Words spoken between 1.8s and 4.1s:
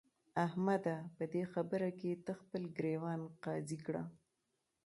کې ته خپل ګرېوان قاضي کړه.